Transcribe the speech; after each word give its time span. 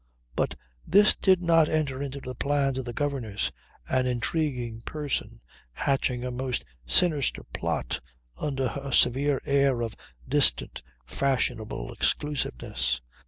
But 0.35 0.55
this 0.83 1.13
did 1.15 1.43
not 1.43 1.69
enter 1.69 2.01
into 2.01 2.19
the 2.19 2.33
plans 2.33 2.79
of 2.79 2.85
the 2.85 2.91
governess, 2.91 3.51
an 3.87 4.07
intriguing 4.07 4.81
person 4.81 5.41
hatching 5.73 6.25
a 6.25 6.31
most 6.31 6.65
sinister 6.87 7.43
plot 7.53 7.99
under 8.35 8.67
her 8.69 8.91
severe 8.93 9.39
air 9.45 9.81
of 9.81 9.95
distant, 10.27 10.81
fashionable 11.05 11.93
exclusiveness. 11.93 12.99